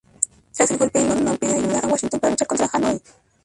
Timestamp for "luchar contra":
2.31-2.67